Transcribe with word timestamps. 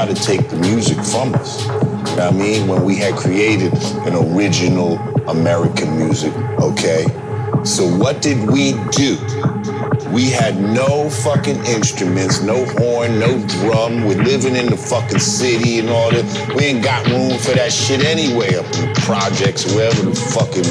tried 0.00 0.16
to 0.16 0.22
take 0.22 0.48
the 0.48 0.56
music 0.56 0.96
from 0.96 1.34
us. 1.34 1.62
You 1.62 1.68
know 1.68 1.84
what 1.84 2.20
I 2.20 2.30
mean? 2.32 2.66
When 2.68 2.84
we 2.84 2.96
had 2.96 3.16
created 3.16 3.74
an 4.06 4.14
original 4.34 4.96
American 5.28 5.98
music, 5.98 6.32
okay? 6.58 7.04
So 7.64 7.84
what 7.84 8.22
did 8.22 8.48
we 8.48 8.72
do? 8.92 9.18
We 10.10 10.30
had 10.30 10.58
no 10.58 11.10
fucking 11.10 11.66
instruments, 11.66 12.40
no 12.40 12.64
horn, 12.64 13.18
no 13.18 13.46
drum. 13.46 14.06
We're 14.06 14.22
living 14.22 14.56
in 14.56 14.66
the 14.66 14.76
fucking 14.76 15.18
city 15.18 15.80
and 15.80 15.90
all 15.90 16.10
that. 16.10 16.54
We 16.56 16.64
ain't 16.64 16.82
got 16.82 17.06
room 17.08 17.38
for 17.38 17.52
that 17.52 17.70
shit 17.70 18.02
anyway 18.02 18.54
up 18.56 18.64
in 18.78 18.94
projects, 19.04 19.66
wherever 19.74 20.02
the 20.02 20.16
fucking 20.16 20.64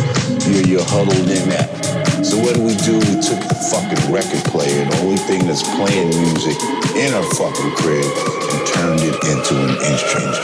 you're, 0.51 0.65
you're 0.65 0.89
huddled 0.89 1.30
in 1.30 1.51
at. 1.51 1.99
So 2.26 2.35
what 2.38 2.56
do 2.56 2.64
we 2.64 2.76
do? 2.76 2.97
We 2.99 3.15
took 3.22 3.39
the 3.45 3.56
fucking 3.72 4.11
record 4.11 4.43
player, 4.51 4.84
the 4.85 4.97
only 5.06 5.18
thing 5.18 5.45
that's 5.45 5.64
playing 5.77 6.10
music 6.10 6.57
in 6.97 7.14
our 7.14 7.23
fucking 7.39 7.72
crib, 7.80 8.03
and 8.51 8.67
turned 8.67 9.01
it 9.01 9.15
into 9.26 9.55
an 9.55 9.76
instrument, 9.91 10.35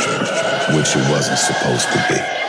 which 0.77 0.95
it 0.95 1.09
wasn't 1.11 1.39
supposed 1.39 1.87
to 1.91 2.05
be. 2.09 2.44